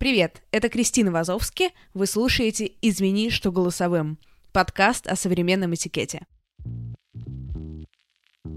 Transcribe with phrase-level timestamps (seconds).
[0.00, 1.72] Привет, это Кристина Вазовски.
[1.92, 4.16] Вы слушаете «Извини, что голосовым»—
[4.52, 6.22] подкаст о современном этикете.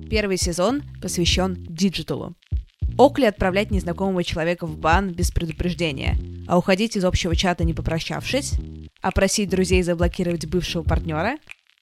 [0.10, 2.38] Первый сезон посвящен диджиталу.
[2.98, 7.74] Ок ли отправлять незнакомого человека в бан без предупреждения, а уходить из общего чата не
[7.74, 8.54] попрощавшись,
[9.02, 11.40] а просить друзей заблокировать бывшего партнера?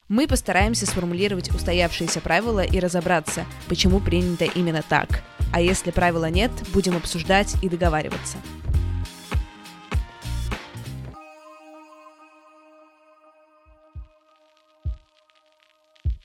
[0.07, 5.21] Мы постараемся сформулировать устоявшиеся правила и разобраться, почему принято именно так.
[5.53, 8.39] А если правила нет, будем обсуждать и договариваться.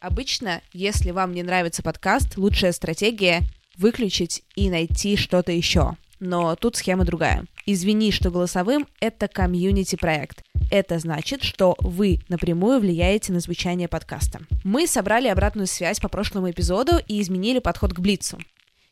[0.07, 3.43] Обычно, если вам не нравится подкаст, лучшая стратегия—
[3.77, 5.97] выключить и найти что-то еще.
[6.21, 7.45] Но тут схема другая.
[7.67, 10.45] Извини, что голосовым— это комьюнити-проект.
[10.71, 14.43] Это значит, что вы напрямую влияете на звучание подкаста.
[14.63, 18.39] Мы собрали обратную связь по прошлому эпизоду и изменили подход к Блицу.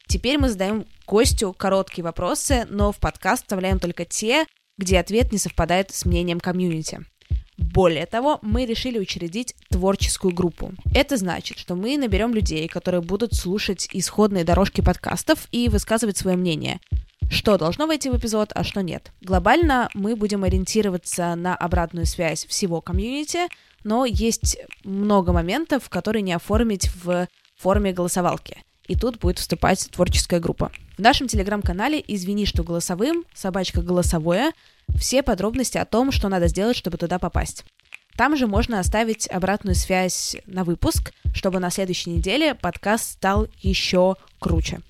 [0.08, 4.46] Теперь мы задаем гостю короткие вопросы, но в подкаст вставляем только те,
[4.78, 7.06] где ответ не совпадает с мнением комьюнити.
[7.56, 10.72] Более того, мы решили учредить творческую группу.
[10.94, 16.36] Это значит, что мы наберем людей, которые будут слушать исходные дорожки подкастов и высказывать свое
[16.36, 16.80] мнение.
[17.30, 19.12] Что должно войти в эпизод, а что нет.
[19.20, 23.48] Глобально мы будем ориентироваться на обратную связь всего комьюнити,
[23.82, 28.58] но есть много моментов, которые не оформить в форме голосовалки.
[28.86, 30.70] И тут будет вступать творческая группа.
[30.96, 34.52] В нашем телеграм-канале «Извини, что голосовым», собачка голосовое,
[34.96, 37.64] все подробности о том, что надо сделать, чтобы туда попасть.
[38.16, 44.16] Там же можно оставить обратную связь на выпуск, чтобы на следующей неделе подкаст стал еще
[44.38, 44.80] круче.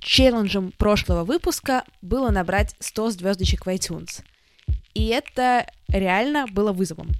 [0.00, 4.22] Челленджем прошлого выпуска было набрать 100 звездочек в iTunes.
[4.94, 7.10] И это реально было вызовом.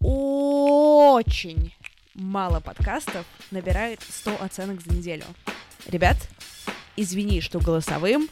[0.00, 1.72] Очень
[2.14, 5.24] мало подкастов набирает 100 оценок за неделю.
[5.86, 6.16] Ребят,
[6.96, 8.28] извини, что голосовым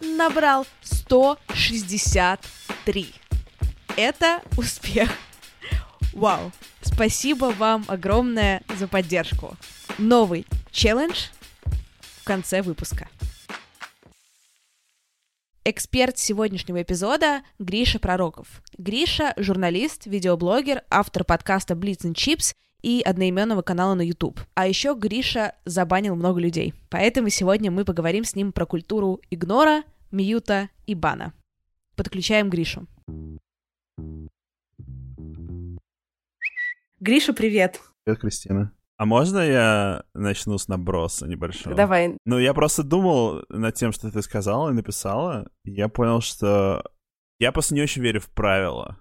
[0.00, 3.14] набрал 163.
[3.96, 5.10] Это успех.
[6.12, 6.52] Вау.
[6.82, 9.56] Спасибо вам огромное за поддержку.
[9.98, 11.26] Новый челлендж
[12.00, 13.08] в конце выпуска.
[15.64, 18.62] Эксперт сегодняшнего эпизода Гриша Пророков.
[18.78, 24.40] Гриша— журналист, видеоблогер, автор подкаста Blitz and Chips и одноименного канала на YouTube.
[24.54, 26.74] А еще Гриша забанил много людей.
[26.90, 31.32] Поэтому сегодня мы поговорим с ним про культуру игнора, мьюта и бана.
[31.96, 32.86] Подключаем Гришу.
[37.00, 37.80] Гриша, привет.
[38.04, 38.72] Привет, Кристина.
[38.98, 41.76] А можно я начну с наброса небольшого?
[41.76, 42.16] Давай.
[42.24, 46.82] Ну, я просто думал над тем, что ты сказала и написала, и я понял, что
[47.38, 48.98] я просто не очень верю в правила.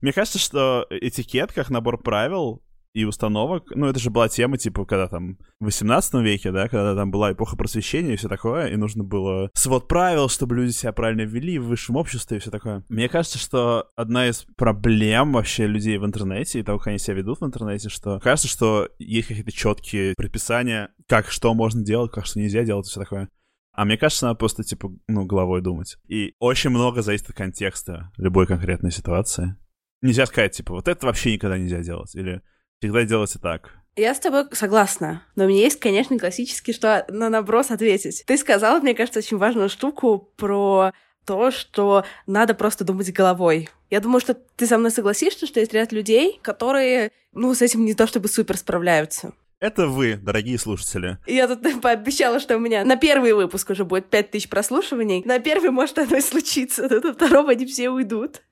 [0.00, 2.62] Мне кажется, что этикет, как набор правил,
[2.96, 3.64] и установок.
[3.74, 7.32] Ну, это же была тема, типа, когда там в 18 веке, да, когда там была
[7.32, 11.58] эпоха просвещения и все такое, и нужно было свод правил, чтобы люди себя правильно вели
[11.58, 12.84] в высшем обществе и все такое.
[12.88, 17.16] Мне кажется, что одна из проблем вообще людей в интернете и того, как они себя
[17.16, 22.24] ведут в интернете, что кажется, что есть какие-то четкие предписания, как что можно делать, как
[22.24, 23.28] что нельзя делать и все такое.
[23.72, 25.98] А мне кажется, надо просто, типа, ну, головой думать.
[26.08, 29.54] И очень много зависит от контекста любой конкретной ситуации.
[30.00, 32.14] Нельзя сказать, типа, вот это вообще никогда нельзя делать.
[32.14, 32.40] Или
[32.80, 33.72] Всегда делайте так.
[33.96, 38.24] Я с тобой согласна, но у меня есть, конечно, классический, что на наброс ответить.
[38.26, 40.92] Ты сказала, мне кажется, очень важную штуку про
[41.24, 43.70] то, что надо просто думать головой.
[43.88, 47.86] Я думаю, что ты со мной согласишься, что есть ряд людей, которые, ну, с этим
[47.86, 49.32] не то чтобы супер справляются.
[49.60, 51.16] Это вы, дорогие слушатели.
[51.26, 55.22] Я тут пообещала, что у меня на первый выпуск уже будет 5000 прослушиваний.
[55.24, 58.42] На первый, может, оно и случится, но на второго они все уйдут.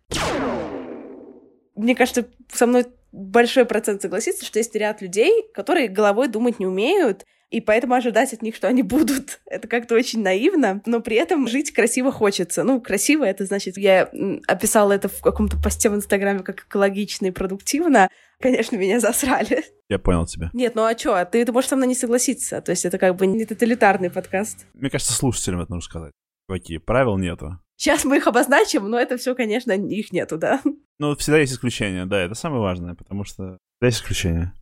[1.76, 6.66] Мне кажется, со мной большой процент согласится, что есть ряд людей, которые головой думать не
[6.66, 11.16] умеют, и поэтому ожидать от них, что они будут, это как-то очень наивно, но при
[11.16, 12.64] этом жить красиво хочется.
[12.64, 14.10] Ну, красиво это значит, я
[14.48, 18.08] описала это в каком-то посте в Инстаграме как экологично и продуктивно.
[18.40, 19.64] Конечно, меня засрали.
[19.88, 20.50] Я понял тебя.
[20.52, 21.14] Нет, ну а чё?
[21.14, 22.60] А ты, ты можешь со мной не согласиться.
[22.60, 24.66] То есть это как бы не тоталитарный подкаст.
[24.74, 26.12] Мне кажется, слушателям это нужно сказать.
[26.48, 27.60] Какие правил нету.
[27.76, 30.62] Сейчас мы их обозначим, но это все, конечно, их нету, да.
[30.98, 34.54] Ну, всегда есть исключения, да, это самое важное, потому что всегда есть исключения.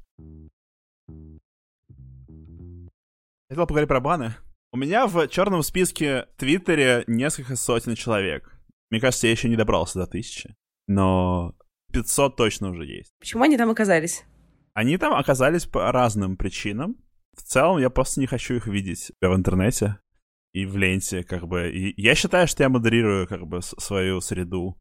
[3.51, 4.35] Хотел поговорить про баны.
[4.73, 8.51] У меня в черном списке в Твиттере несколько сотен человек.
[8.91, 10.57] Мне кажется, я еще не добрался до тысячи.
[10.89, 11.55] Но
[11.93, 13.13] 500 точно уже есть.
[13.21, 14.25] Почему они там оказались?
[14.73, 16.97] Они там оказались по разным причинам.
[17.37, 19.99] В целом, я просто не хочу их видеть в интернете
[20.53, 21.71] и в ленте, как бы.
[21.71, 24.79] И я считаю, что я модерирую, как бы, свою среду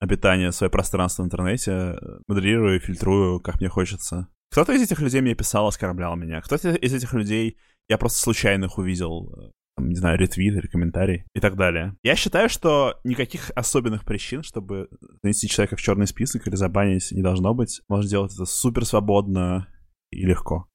[0.00, 1.96] обитания, свое пространство в интернете,
[2.28, 4.28] модерирую и фильтрую, как мне хочется.
[4.50, 6.40] Кто-то из этих людей мне писал, оскорблял меня.
[6.40, 7.58] Кто-то из этих людей
[7.88, 11.96] я просто случайно их увидел, э, там, не знаю, ретвит или комментарий и так далее.
[12.02, 14.88] Я считаю, что никаких особенных причин, чтобы
[15.22, 17.82] занести человека в черный список или забанить, не должно быть.
[17.88, 19.68] Можно делать это супер свободно
[20.10, 20.67] и легко.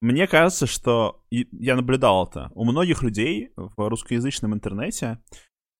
[0.00, 2.50] Мне кажется, что я наблюдал это.
[2.54, 5.18] У многих людей в русскоязычном интернете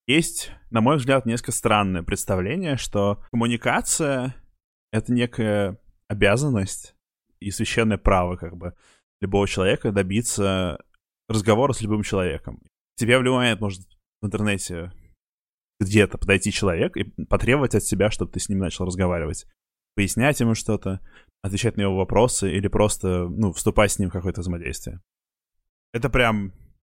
[0.06, 4.34] есть, на мой взгляд, несколько странное представление, что коммуникация—
[4.92, 5.78] это некая
[6.08, 6.94] обязанность
[7.40, 8.74] и священное право, как бы
[9.20, 10.78] любого человека добиться
[11.28, 12.62] разговора с любым человеком.
[12.96, 13.80] Тебе в любой момент может
[14.20, 14.92] в интернете
[15.80, 19.46] где-то подойти человек и потребовать от тебя, чтобы ты с ним начал разговаривать.
[19.96, 21.00] Пояснять ему что-то,
[21.44, 25.02] отвечать на его вопросы или просто, ну, вступать с ним в какое-то взаимодействие.
[25.92, 26.54] Это прям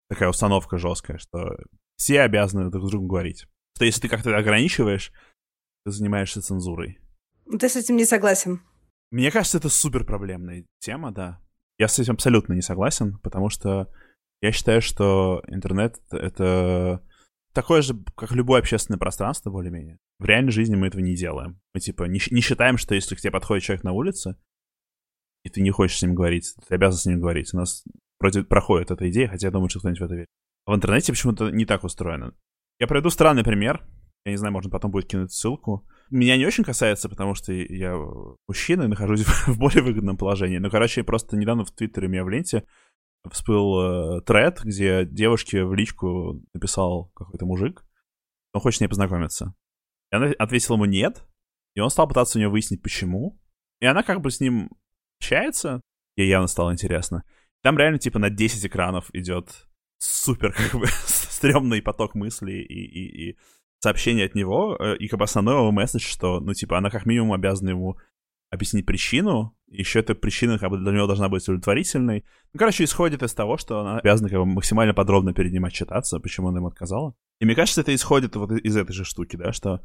[0.08, 1.58] такая установка жесткая, что
[1.96, 3.48] все обязаны друг с другом говорить.
[3.76, 5.12] Что если ты как-то ограничиваешь,
[5.84, 7.00] ты занимаешься цензурой.
[7.60, 8.62] Ты с этим не согласен?
[9.10, 11.42] Мне кажется, это супер проблемная тема, да.
[11.80, 13.92] Я с этим абсолютно не согласен, потому что
[14.42, 17.04] я считаю, что интернет— это
[17.56, 19.98] такое же, как любое общественное пространство, более-менее.
[20.20, 21.60] В реальной жизни мы этого не делаем.
[21.74, 24.36] Мы, типа, не, не считаем, что если к тебе подходит человек на улице,
[25.44, 27.54] и ты не хочешь с ним говорить, ты обязан с ним говорить.
[27.54, 27.84] У нас
[28.20, 30.28] вроде проходит эта идея, хотя я думаю, что кто-нибудь в это верит.
[30.66, 32.34] В интернете почему-то не так устроено.
[32.80, 33.82] Я приведу странный пример.
[34.26, 35.88] Я не знаю, можно потом будет кинуть ссылку.
[36.10, 37.96] Меня не очень касается, потому что я
[38.48, 40.58] мужчина и нахожусь в более выгодном положении.
[40.58, 42.66] Но, короче, просто недавно в Твиттере у меня в ленте
[43.32, 47.86] всплыл э, тред, где девушке в личку написал какой-то мужик,
[48.54, 49.54] он хочет с ней познакомиться.
[50.12, 51.26] И она ответила ему нет,
[51.76, 53.40] и он стал пытаться у нее выяснить, почему.
[53.80, 54.70] И она как бы с ним
[55.20, 55.82] общается,
[56.16, 57.24] ей явно стало интересно.
[57.62, 59.68] Там реально типа на 10 экранов идет
[59.98, 63.38] супер как бы стрёмный поток мыслей и, и, и
[63.80, 67.06] сообщение от него, э, и как бы основной его месседж, что, ну, типа, она как
[67.06, 67.98] минимум обязана ему
[68.56, 72.26] объяснить причину, еще эта причина как бы для него должна быть удовлетворительной.
[72.54, 76.20] Ну, короче, исходит из того, что она обязана как бы максимально подробно перед ним отчитаться,
[76.20, 77.16] почему она ему отказала.
[77.40, 79.82] И мне кажется, это исходит вот из этой же штуки, да, что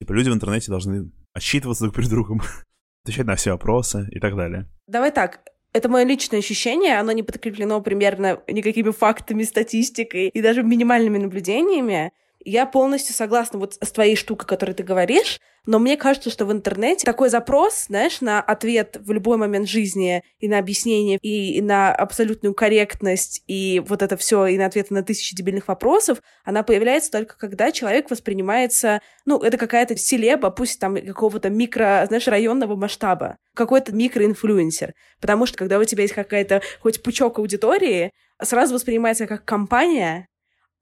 [0.00, 2.42] типа люди в интернете должны отчитываться друг перед другом,
[3.04, 4.68] отвечать на все вопросы и так далее.
[4.86, 5.40] Давай так,
[5.72, 12.12] это мое личное ощущение, оно не подкреплено примерно никакими фактами, статистикой и даже минимальными наблюдениями.
[12.44, 16.52] Я полностью согласна вот с твоей штукой, которую ты говоришь, но мне кажется, что в
[16.52, 21.94] интернете такой запрос, знаешь, на ответ в любой момент жизни и на объяснение, и на
[21.94, 27.10] абсолютную корректность, и вот это все, и на ответы на тысячи дебильных вопросов, она появляется
[27.10, 33.38] только когда человек воспринимается, ну, это какая-то селеба, пусть там какого-то микро, знаешь, районного масштаба,
[33.54, 34.92] какой-то микроинфлюенсер.
[35.18, 40.28] Потому что когда у тебя есть какая-то хоть пучок аудитории, сразу воспринимается как компания,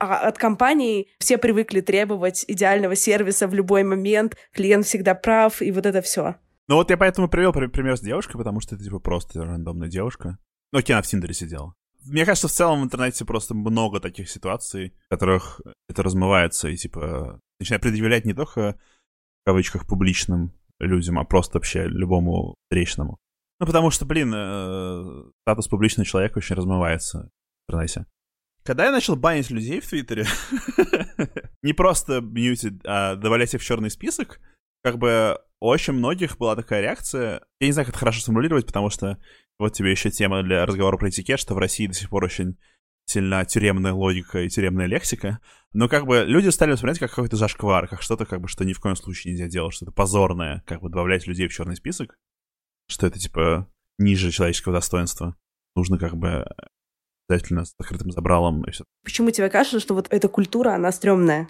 [0.02, 5.70] а от компаний все привыкли требовать идеального сервиса в любой момент, клиент всегда прав, и
[5.70, 6.34] вот это все.
[6.66, 10.38] Ну вот я поэтому привел пример с девушкой, потому что это типа просто рандомная девушка.
[10.72, 11.74] Ну, окей, она в Тиндере сидела.
[12.04, 16.76] Мне кажется, в целом в интернете просто много таких ситуаций, в которых это размывается и
[16.76, 18.74] типа начинает предъявлять не только
[19.42, 23.18] в кавычках публичным людям, а просто вообще любому встречному.
[23.60, 27.30] Ну, потому что, блин, э, статус публичного человека очень размывается
[27.68, 28.06] в интернете.
[28.64, 30.26] Когда я начал банить людей в Твиттере,
[31.62, 34.40] не просто мьютить, а добавлять их в черный список,
[34.82, 37.42] как бы у очень многих была такая реакция.
[37.60, 39.18] Я не знаю, как это хорошо сформулировать, потому что
[39.58, 42.56] вот тебе еще тема для разговора про этикет, что в России до сих пор очень
[43.04, 45.40] сильна тюремная логика и тюремная лексика.
[45.72, 48.72] Но как бы люди стали воспринимать как какой-то зашквар, как что-то, как бы, что ни
[48.72, 52.16] в коем случае нельзя делать, что-то позорное, как бы добавлять людей в черный список,
[52.88, 55.36] что это типа ниже человеческого достоинства.
[55.74, 56.44] Нужно как бы
[57.28, 58.84] обязательно с закрытым забралом и все.
[59.04, 61.48] Почему тебе кажется, что вот эта культура, она стрёмная?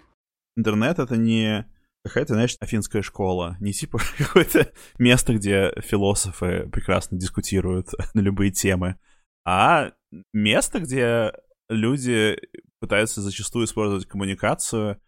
[0.55, 1.65] Интернет— это не
[2.03, 3.57] какая-то, знаешь, афинская школа.
[3.59, 8.97] Не типа какое-то место, где философы прекрасно дискутируют на любые темы,
[9.45, 9.91] а
[10.33, 11.33] место, где
[11.69, 12.37] люди
[12.79, 15.01] пытаются зачастую использовать коммуникацию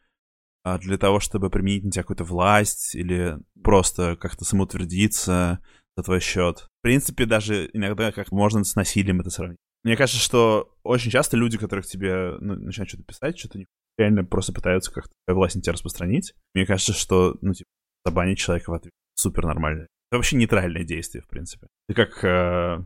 [0.64, 5.60] а, для того, чтобы применить на тебя какую-то власть или просто как-то самоутвердиться
[5.96, 6.68] за твой счет.
[6.80, 9.60] В принципе, даже иногда как можно с насилием это сравнить.
[9.86, 13.68] Мне кажется, что очень часто люди, которых тебе ну, начинают что-то писать, что-то не
[14.00, 16.34] реально просто пытаются как-то власть на тебя распространить.
[16.56, 17.70] Мне кажется, что, ну, типа,
[18.04, 19.84] забанить человека в ответ супер нормально.
[20.10, 21.68] Это вообще нейтральное действие, в принципе.
[21.88, 22.84] Это как э,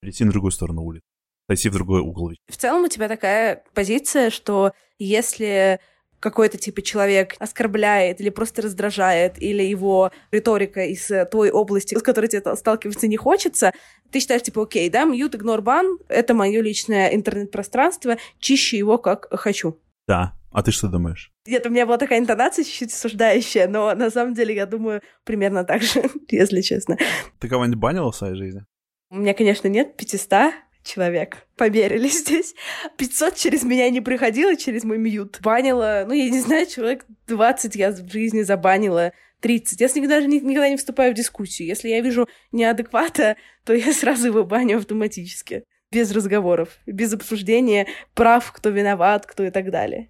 [0.00, 1.04] перейти на другую сторону улицы,
[1.48, 2.32] зайти в другой угол.
[2.48, 5.78] В целом у тебя такая позиция, что если
[6.20, 12.28] какой-то типа человек оскорбляет или просто раздражает, или его риторика из той области, с которой
[12.28, 13.72] тебе сталкиваться не хочется,
[14.10, 19.26] ты считаешь, типа, окей, да, мьют, игнор, бан, это мое личное интернет-пространство, чищу его как
[19.30, 19.78] хочу.
[20.06, 20.34] Да.
[20.52, 21.32] А ты что думаешь?
[21.46, 25.62] Нет, у меня была такая интонация чуть-чуть осуждающая, но на самом деле я думаю примерно
[25.64, 26.98] так же, если честно.
[27.38, 28.64] Ты кого-нибудь банила в своей жизни?
[29.10, 32.54] У меня, конечно, нет 500 человек померили здесь.
[32.96, 35.38] 500 через меня не приходило, через мой мьют.
[35.42, 39.12] Банила, ну, я не знаю, человек 20 я в жизни забанила.
[39.40, 39.80] 30.
[39.80, 41.68] Я с ними даже никогда не вступаю в дискуссию.
[41.68, 48.52] Если я вижу неадеквата, то я сразу его баню автоматически без разговоров, без обсуждения прав,
[48.52, 50.08] кто виноват, кто и так далее.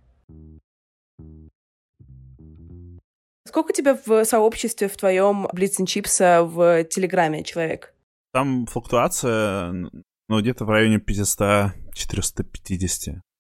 [3.47, 7.95] Сколько у тебя в сообществе в твоем Blitz Чипса в Телеграме человек?
[8.33, 9.91] Там флуктуация,
[10.31, 11.73] ну, где-то в районе 500-450.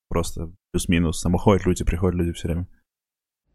[0.08, 1.22] Просто плюс-минус.
[1.22, 2.66] Там уходят люди, приходят люди все время.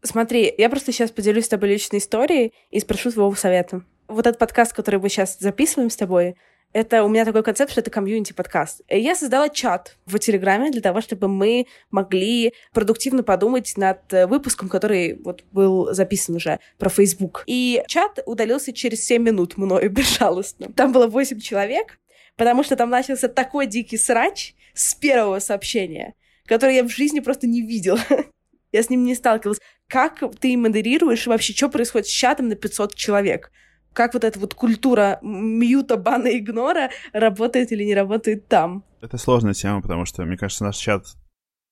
[0.02, 3.82] Смотри, я просто сейчас поделюсь с тобой личной историей и спрошу твоего совета.
[4.08, 6.36] Вот этот подкаст, который мы сейчас записываем с тобой,
[6.72, 8.80] это у меня такой концепт, что это комьюнити-подкаст.
[8.88, 14.70] Я создала чат в Телеграме для того, чтобы мы могли продуктивно подумать над э, выпуском,
[14.70, 17.44] который вот был записан уже про Facebook.
[17.46, 20.72] И чат удалился через 7 минут мною безжалостно.
[20.72, 21.98] Там было 8 человек,
[22.36, 26.14] потому что там начался такой дикий срач с первого сообщения,
[26.46, 28.00] который я в жизни просто не видела.
[28.72, 29.60] я с ним не сталкивалась.
[29.88, 33.50] Как ты модерируешь вообще, что происходит с чатом на 500 человек?
[33.96, 38.84] как вот эта вот культура мьюта, бана, игнора работает или не работает там.
[39.00, 41.06] Это сложная тема, потому что, мне кажется, наш чат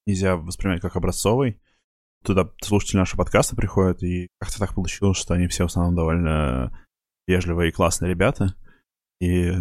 [0.06, 1.60] нельзя воспринимать как образцовый.
[2.24, 6.86] Туда слушатели нашего подкаста приходят, и как-то так получилось, что они все в основном довольно
[7.26, 8.54] вежливые и классные ребята.
[9.20, 9.52] И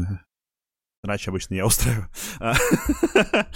[1.03, 2.09] иначе обычно я устраиваю.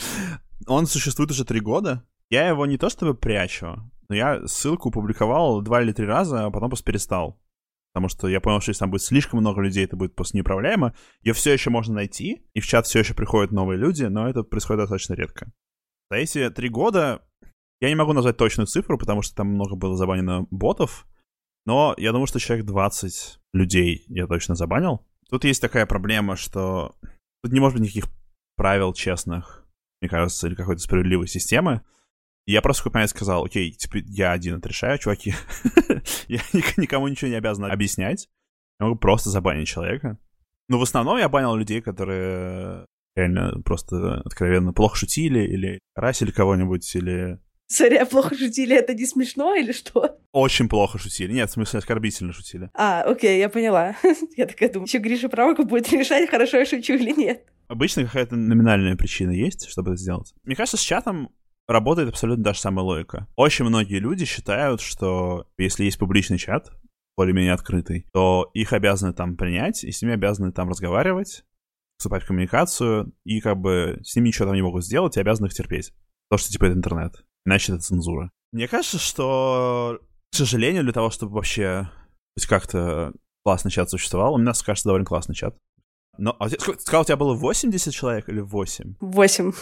[0.67, 2.03] Он существует уже три года.
[2.29, 6.51] Я его не то чтобы прячу, но я ссылку публиковал два или три раза, а
[6.51, 7.39] потом просто перестал
[7.97, 10.93] потому что я понял, что если там будет слишком много людей, это будет просто неуправляемо.
[11.23, 14.43] Ее все еще можно найти, и в чат все еще приходят новые люди, но это
[14.43, 15.51] происходит достаточно редко.
[16.11, 17.27] За эти три года
[17.81, 21.07] я не могу назвать точную цифру, потому что там много было забанено ботов,
[21.65, 25.03] но я думаю, что человек 20 людей я точно забанил.
[25.31, 26.95] Тут есть такая проблема, что
[27.47, 28.09] тут не может быть никаких
[28.55, 29.65] правил честных,
[30.01, 31.81] мне кажется, или какой-то справедливой системы
[32.47, 35.35] я просто момент сказал, окей, типа, я один это решаю, чуваки.
[36.29, 36.39] я
[36.77, 38.29] никому ничего не обязан объяснять.
[38.79, 40.17] Я могу просто забанить человека.
[40.69, 42.85] Но в основном я банил людей, которые
[43.17, 47.39] реально просто откровенно плохо шутили или расили кого-нибудь, или...
[47.67, 50.19] Сори, а плохо шутили, это не смешно или что?
[50.31, 51.33] Очень плохо шутили.
[51.33, 52.69] Нет, в смысле, оскорбительно шутили.
[52.73, 53.95] А, окей, я поняла.
[54.37, 57.43] я такая думаю, еще Гриша Пророков будет решать, хорошо я шучу или нет.
[57.67, 60.33] Обычно какая-то номинальная причина есть, чтобы это сделать.
[60.43, 61.29] Мне кажется, с чатом
[61.67, 63.27] работает абсолютно та же самая логика.
[63.35, 66.71] Очень многие люди считают, что если есть публичный чат,
[67.17, 71.43] более-менее открытый, то их обязаны там принять, и с ними обязаны там разговаривать,
[71.97, 75.47] вступать в коммуникацию, и как бы с ними ничего там не могут сделать, и обязаны
[75.47, 75.91] их терпеть.
[76.29, 77.25] То, что типа это интернет.
[77.47, 78.29] Иначе это цензура.
[78.51, 80.01] Мне кажется, что,
[80.33, 81.89] к сожалению, для того, чтобы вообще
[82.37, 83.13] хоть как-то
[83.45, 85.57] классный чат существовал, у меня, кажется, довольно классный чат.
[86.17, 88.95] Но, а, сказал, у тебя было 80 человек или 8?
[88.99, 89.53] 8.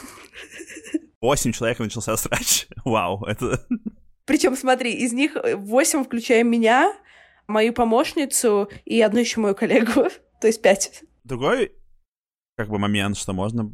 [1.21, 2.67] 8 человек начался срач.
[2.85, 3.63] Вау, это...
[4.25, 6.91] Причем, смотри, из них 8, включая меня,
[7.45, 10.09] мою помощницу и одну еще мою коллегу.
[10.41, 11.03] То есть 5.
[11.23, 11.71] Другой
[12.57, 13.71] как бы момент, что можно...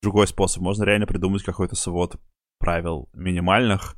[0.00, 0.62] Другой способ.
[0.62, 2.20] Можно реально придумать какой-то свод
[2.68, 3.96] правил минимальных,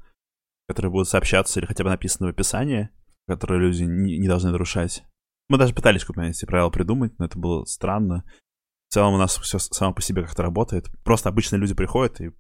[0.68, 2.90] которые будут сообщаться или хотя бы написаны в описании,
[3.26, 5.02] которые люди не, должны нарушать.
[5.48, 8.22] Мы даже пытались какие эти правила придумать, но это было странно.
[8.88, 10.86] В целом у нас все само по себе как-то работает.
[11.02, 12.30] Просто обычные люди приходят и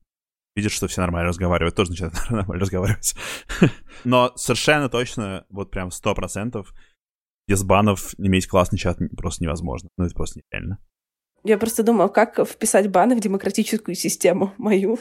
[0.54, 3.16] видят, что все нормально разговаривают, тоже начинают нормально разговаривать.
[4.04, 6.72] Но совершенно точно, вот прям сто процентов,
[7.48, 9.88] без банов иметь классный чат просто невозможно.
[9.98, 10.78] Ну, это просто нереально.
[11.42, 15.00] Я просто думал, как вписать баны в демократическую систему мою.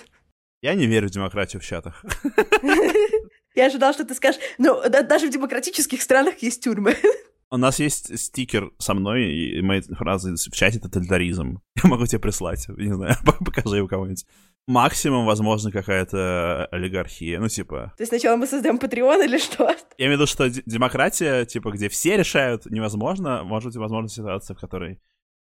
[0.61, 2.03] Я не верю в демократию в чатах.
[3.55, 6.95] Я ожидала, что ты скажешь, ну, да, даже в демократических странах есть тюрьмы.
[7.51, 11.61] У нас есть стикер со мной, и мои фразы в чате— это тоталитаризм.
[11.81, 14.25] Я могу тебе прислать, не знаю, покажи его кого-нибудь.
[14.67, 17.93] Максимум, возможно, какая-то олигархия, ну, типа...
[17.97, 19.75] То есть сначала мы создаем Патреон или что?
[19.97, 23.43] Я имею в виду, что демократия, типа, где все решают, невозможно.
[23.43, 25.01] Может быть, возможна ситуация, в которой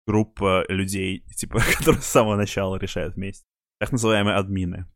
[0.07, 3.45] группа людей, типа, которые с самого начала решают вместе.
[3.83, 4.87] Так называемые админы.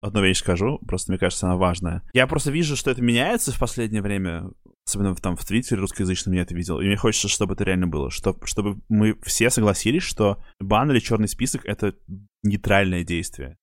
[0.00, 2.04] одну вещь скажу, просто мне кажется, она важная.
[2.12, 4.52] Я просто вижу, что это меняется в последнее время,
[4.86, 8.08] особенно там в Твиттере русскоязычном я это видел, и мне хочется, чтобы это реально было,
[8.08, 11.96] чтобы, чтобы мы все согласились, что бан или черный список— это
[12.44, 13.58] нейтральное действие,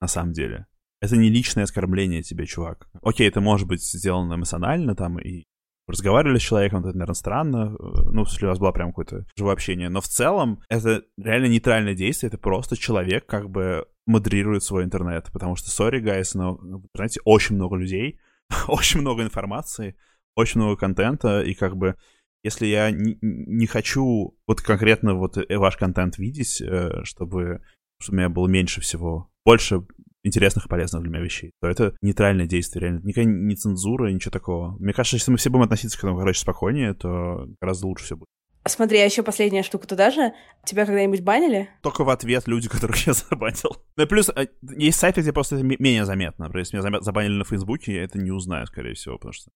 [0.00, 0.66] на самом деле.
[1.00, 2.88] Это не личное оскорбление тебе, чувак.
[3.02, 5.44] Окей, это может быть сделано эмоционально там и
[5.86, 7.76] разговаривали с человеком, это, наверное, странно.
[7.78, 9.88] Ну, если у вас было прям какое-то живое общение.
[9.88, 12.28] Но в целом это реально нейтральное действие.
[12.28, 15.28] Это просто человек как бы модерирует свой интернет.
[15.32, 18.20] Потому что, сори, guys, но в интернете очень много людей,
[18.68, 19.96] очень много информации,
[20.36, 21.42] очень много контента.
[21.42, 21.96] И как бы
[22.42, 27.62] если я не, не хочу вот конкретно вот э, ваш контент видеть, э, чтобы,
[28.00, 29.82] чтобы у меня было меньше всего, больше
[30.22, 33.00] интересных и полезных для меня вещей, то это нейтральное действие, реально.
[33.00, 34.76] Никакая не цензура, ничего такого.
[34.78, 38.16] Мне кажется, если мы все будем относиться к этому, короче, спокойнее, то гораздо лучше все
[38.16, 38.28] будет.
[38.66, 40.34] Смотри, а еще последняя штука туда же.
[40.66, 41.70] Тебя когда-нибудь банили?
[41.82, 43.82] Только в ответ люди, которых я забанил.
[43.96, 46.44] Ну и плюс, а, есть сайты, где просто это менее заметно.
[46.44, 49.50] Например, если меня забанили на Фейсбуке, я это не узнаю, скорее всего, потому что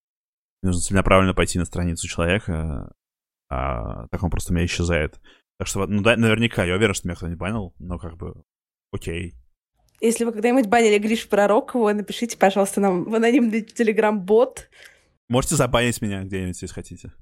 [0.62, 2.94] нужно целенаправленно пойти на страницу человека,
[3.50, 5.21] а так он просто у меня исчезает.
[5.59, 8.42] Так что, ну да, наверняка, я уверен, что меня кто-нибудь банил, но как бы,
[8.90, 9.35] окей,
[10.01, 14.69] если вы когда-нибудь банили Гришу Пророкову, напишите, пожалуйста, нам в анонимный телеграм-бот.
[15.29, 17.13] Можете забанить меня где-нибудь, если хотите.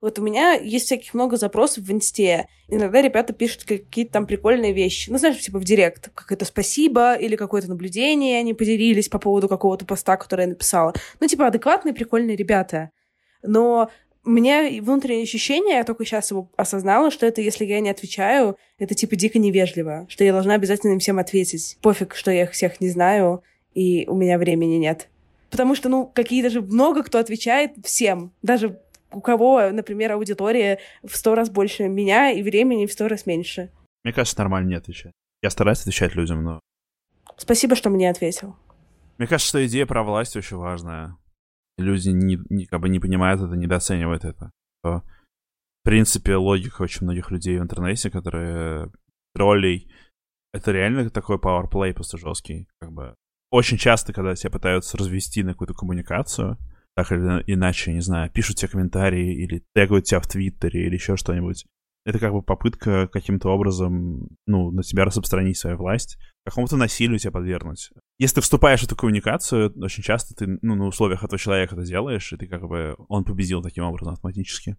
[0.00, 2.46] Вот у меня есть всяких много запросов в инсте.
[2.68, 5.10] Иногда ребята пишут какие-то там прикольные вещи.
[5.10, 6.10] Ну, знаешь, типа в директ.
[6.14, 10.94] Какое-то спасибо или какое-то наблюдение они поделились по поводу какого-то поста, который я написала.
[11.18, 12.92] Ну, типа адекватные, прикольные ребята.
[13.42, 13.90] Но
[14.28, 18.94] меня внутреннее ощущение, я только сейчас его осознала, что это, если я не отвечаю, это
[18.94, 21.78] типа дико невежливо, что я должна обязательно им всем ответить.
[21.82, 23.42] Пофиг, что я их всех не знаю,
[23.74, 25.08] и у меня времени нет.
[25.50, 28.32] Потому что, ну, какие-то же много кто отвечает всем.
[28.42, 33.24] Даже у кого, например, аудитория в сто раз больше меня и времени в сто раз
[33.26, 33.70] меньше.
[34.04, 35.12] Мне кажется, нормально не отвечать.
[35.42, 36.60] Я стараюсь отвечать людям, но...
[37.36, 38.56] Спасибо, что мне ответил.
[39.16, 41.16] Мне кажется, что идея про власть очень важная
[41.78, 44.50] люди не, не, как бы не понимают это, недооценивают это.
[44.82, 45.02] То,
[45.82, 48.90] в принципе, логика очень многих людей в интернете, которые
[49.34, 49.90] троллей,
[50.52, 52.68] это реально такой powerplay просто жесткий.
[52.80, 53.14] Как бы.
[53.50, 56.58] Очень часто, когда тебя пытаются развести на какую-то коммуникацию,
[56.94, 61.16] так или иначе, не знаю, пишут тебе комментарии или тегают тебя в Твиттере или еще
[61.16, 61.64] что-нибудь,
[62.08, 66.16] это как бы попытка каким-то образом, ну, на тебя распространить свою власть,
[66.46, 67.90] какому-то насилию тебя подвергнуть.
[68.18, 71.84] Если ты вступаешь в эту коммуникацию, очень часто ты, ну, на условиях этого человека это
[71.84, 74.78] делаешь, и ты как бы, он победил таким образом автоматически.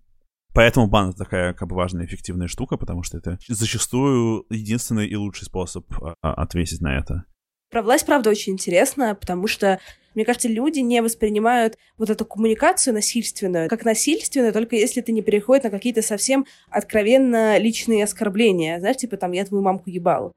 [0.55, 5.15] Поэтому бан— это такая как бы важная эффективная штука, потому что это зачастую единственный и
[5.15, 7.25] лучший способ а, ответить на это.
[7.69, 9.79] Про власть, правда, очень интересно, потому что,
[10.15, 15.21] мне кажется, люди не воспринимают вот эту коммуникацию насильственную как насильственную, только если это не
[15.21, 18.79] переходит на какие-то совсем откровенно личные оскорбления.
[18.79, 20.33] Знаешь, типа там «я твою мамку ебал».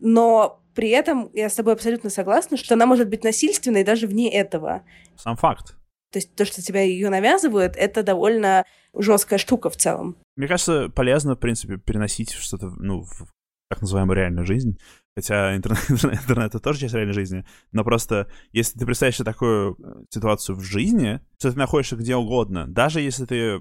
[0.00, 4.32] Но при этом я с тобой абсолютно согласна, что она может быть насильственной даже вне
[4.32, 4.82] этого.
[5.16, 5.74] Сам факт.
[6.12, 8.64] То есть то, что тебя ее навязывают, это довольно
[8.94, 10.16] жесткая штука в целом.
[10.36, 13.26] Мне кажется, полезно, в принципе, переносить что-то, ну, в
[13.68, 14.78] так называемую реальную жизнь.
[15.18, 17.44] Хотя интернет, интернет, это тоже часть реальной жизни.
[17.72, 22.14] Но просто, если ты представишь себе такую э, ситуацию в жизни, что ты находишься где
[22.14, 23.60] угодно, даже если ты...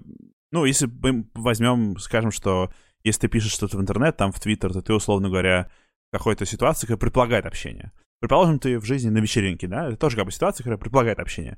[0.52, 2.72] Ну, если мы возьмем, скажем, что
[3.04, 5.72] если ты пишешь что-то в интернет, там в Твиттер, то ты, условно говоря,
[6.12, 7.92] какой-то ситуации, которая предполагает общение.
[8.20, 9.88] Предположим, ты в жизни на вечеринке, да?
[9.88, 11.58] Это тоже как бы ситуация, которая предполагает общение.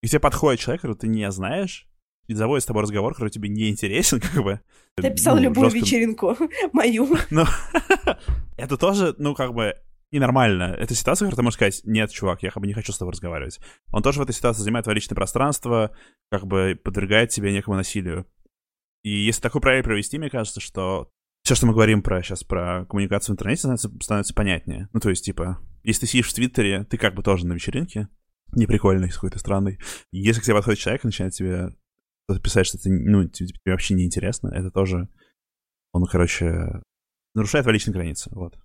[0.00, 1.88] И тебе подходит человек, которого ты не знаешь,
[2.26, 4.60] и заводит с тобой разговор, который тебе не интересен, как бы.
[4.96, 5.84] Ты описал ну, любую жестко...
[5.84, 6.36] вечеринку,
[6.72, 7.16] мою.
[7.30, 7.44] Ну,
[8.56, 9.74] это тоже, ну, как бы,
[10.12, 10.74] ненормально.
[10.78, 13.12] Это ситуация, которая ты можешь сказать, нет, чувак, я как бы не хочу с тобой
[13.12, 13.60] разговаривать.
[13.92, 15.90] Он тоже в этой ситуации занимает твое личное пространство,
[16.30, 18.26] как бы подвергает тебя некому насилию.
[19.02, 21.10] И если такой проект провести, мне кажется, что
[21.42, 24.88] все, что мы говорим про сейчас про коммуникацию в интернете, становится, становится понятнее.
[24.94, 28.08] Ну, то есть, типа, если ты сидишь в Твиттере, ты как бы тоже на вечеринке,
[28.54, 29.78] неприкольный, какой-то странный.
[30.10, 31.76] Если к тебе подходит человек и начинает тебе
[32.42, 35.08] писать, что ты, ну, тебе, тебе вообще не интересно, это тоже,
[35.92, 36.82] он, короче,
[37.34, 38.58] нарушает твои личные границы, вот.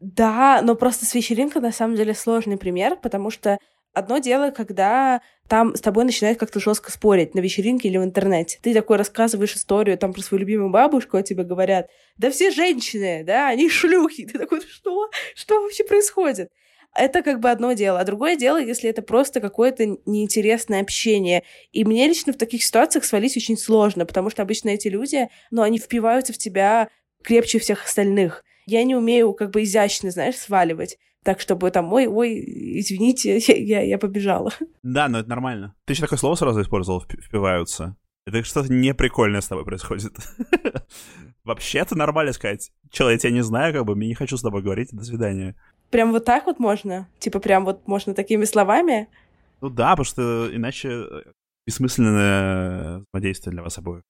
[0.00, 3.58] Да, но просто с вечеринкой на самом деле сложный пример, потому что
[3.96, 8.58] Одно дело, когда там с тобой начинают как-то жестко спорить на вечеринке или в интернете.
[8.60, 13.24] Ты такой рассказываешь историю там про свою любимую бабушку, а тебе говорят, да все женщины,
[13.24, 14.26] да, они шлюхи.
[14.26, 15.08] Ты такой, что?
[15.34, 16.50] Что вообще происходит?
[16.96, 18.00] Это как бы одно дело.
[18.00, 21.42] А другое дело, если это просто какое-то неинтересное общение.
[21.72, 25.62] И мне лично в таких ситуациях свалить очень сложно, потому что обычно эти люди, ну,
[25.62, 26.88] они впиваются в тебя
[27.22, 28.44] крепче всех остальных.
[28.66, 32.40] Я не умею как бы изящно, знаешь, сваливать так, чтобы там, ой, ой,
[32.78, 34.52] извините, я, я, побежала.
[34.84, 35.74] Да, но это нормально.
[35.84, 37.96] Ты еще такое слово сразу использовал, впиваются.
[38.26, 40.12] Это что-то неприкольное с тобой происходит.
[41.44, 42.70] Вообще-то нормально сказать.
[42.90, 45.56] Человек, я тебя не знаю, как бы, я не хочу с тобой говорить, до свидания.
[45.96, 47.08] Прям вот так вот можно?
[47.18, 49.08] Типа прям вот можно такими словами?
[49.62, 51.22] Ну да, потому что иначе э,
[51.66, 54.02] бессмысленное взаимодействие для вас обоих.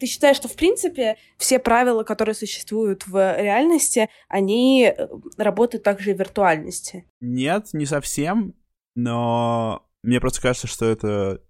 [0.00, 6.12] Ты считаешь, что, в принципе, все правила, которые существуют в реальности, они э, работают также
[6.12, 7.04] и в виртуальности?
[7.20, 8.54] Нет, не совсем,
[8.96, 11.42] но мне просто кажется, что это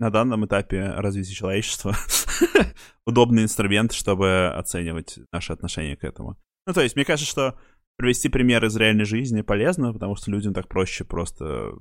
[0.00, 1.94] на данном этапе развития человечества
[3.06, 6.38] удобный инструмент, чтобы оценивать наши отношения к этому.
[6.66, 7.58] Ну, то есть, мне кажется, что
[7.96, 11.72] привести пример из реальной жизни полезно, потому что людям так проще просто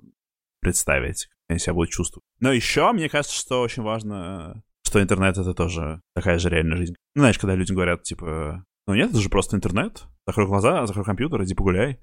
[0.61, 2.25] представить, как они себя будут чувствовать.
[2.39, 6.95] Но еще, мне кажется, что очень важно что интернет— это тоже такая же реальная жизнь.
[7.15, 10.05] Ну, знаешь, когда люди говорят, типа, ну нет, это же просто интернет.
[10.25, 11.99] Закрой глаза, закрой компьютер, иди погуляй.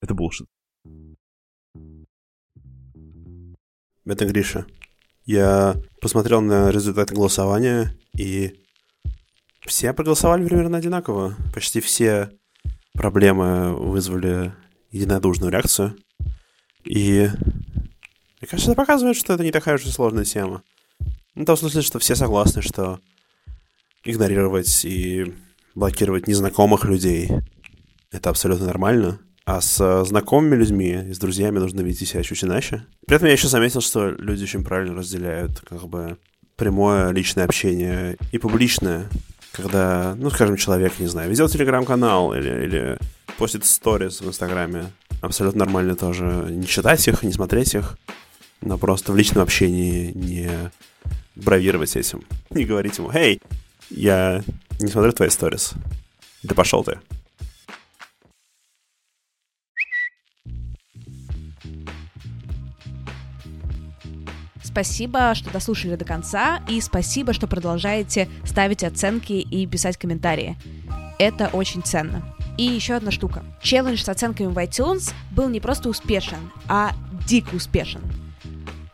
[0.00, 0.46] Это булшит.
[4.04, 4.66] Это Гриша.
[5.24, 8.62] Я посмотрел на результаты голосования, и
[9.66, 11.34] все проголосовали примерно одинаково.
[11.52, 12.30] Почти все
[12.96, 14.52] проблемы вызвали
[14.90, 15.96] единодушную реакцию.
[16.84, 17.28] И
[18.40, 20.62] мне кажется, это показывает, что это не такая уж и сложная тема.
[21.34, 23.00] Ну, в том смысле, что все согласны, что
[24.04, 25.34] игнорировать и
[25.74, 27.30] блокировать незнакомых людей—
[28.10, 29.20] это абсолютно нормально.
[29.44, 32.84] А с знакомыми людьми и с друзьями нужно вести себя чуть иначе.
[33.06, 36.18] При этом я еще заметил, что люди очень правильно разделяют как бы
[36.56, 39.08] прямое личное общение и публичное,
[39.56, 42.98] когда, ну, скажем, человек, не знаю, ведет телеграм-канал или, или
[43.38, 44.92] постит сторис в Инстаграме.
[45.22, 47.96] Абсолютно нормально тоже не читать их, не смотреть их,
[48.60, 50.50] но просто в личном общении не
[51.34, 52.22] бравировать этим.
[52.50, 53.40] Не говорить ему, «Эй,
[53.90, 54.42] я
[54.80, 55.72] не смотрю твои сторис.
[56.42, 56.98] Да пошел ты».
[64.76, 70.54] Спасибо, что дослушали до конца, и спасибо, что продолжаете ставить оценки и писать комментарии.
[71.18, 72.22] Это очень ценно.
[72.58, 73.42] И еще одна штука.
[73.62, 76.92] Челлендж с оценками в iTunes был не просто успешен, а
[77.26, 78.02] дико успешен.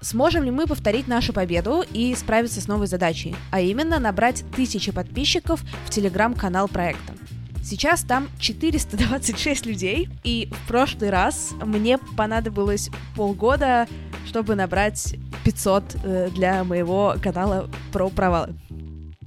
[0.01, 4.93] Сможем ли мы повторить нашу победу и справиться с новой задачей, а именно набрать тысячи
[4.93, 7.15] подписчиков в телеграм-канал проекта?
[7.63, 13.87] Сейчас там 426 людей, и в прошлый раз мне понадобилось полгода,
[14.27, 18.55] чтобы набрать 500 э, для моего канала про провалы.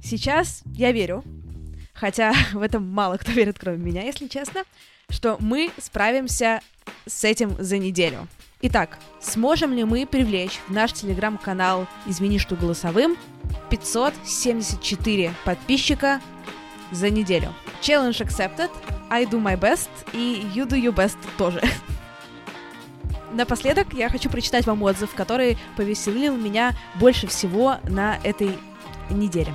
[0.02, 1.24] Сейчас я верю,
[1.94, 4.64] хотя в этом мало кто верит, кроме меня, если честно,
[5.08, 6.60] что мы справимся
[7.06, 8.28] с этим за неделю.
[8.62, 13.16] Итак, сможем ли мы привлечь в наш телеграм-канал «Измени что голосовым»
[13.70, 16.20] 574 подписчика
[16.90, 17.52] за неделю?
[17.80, 18.70] Challenge accepted,
[19.10, 21.62] I do my best и you do your best тоже.
[23.32, 28.58] Напоследок я хочу прочитать вам отзыв, который повеселил меня больше всего на этой
[29.10, 29.54] неделе.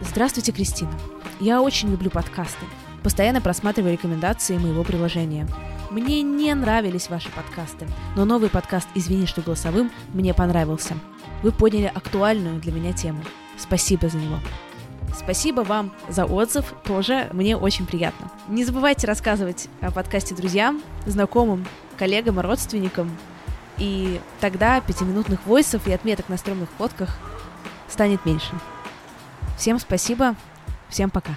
[0.00, 0.92] Здравствуйте, Кристина.
[1.40, 2.66] Я очень люблю подкасты.
[3.02, 5.48] Постоянно просматриваю рекомендации моего приложения.
[5.90, 10.94] Мне не нравились ваши подкасты, но новый подкаст «Извини, что голосовым» мне понравился.
[11.42, 13.22] Вы подняли актуальную для меня тему.
[13.58, 14.38] Спасибо за него.
[15.16, 18.30] Спасибо вам за отзыв, тоже мне очень приятно.
[18.48, 23.16] Не забывайте рассказывать о подкасте друзьям, знакомым, коллегам родственникам,
[23.78, 27.18] и тогда пятиминутных войсов и отметок на стрёмных фотках
[27.88, 28.52] станет меньше.
[29.56, 30.34] Всем спасибо,
[30.88, 31.36] всем пока.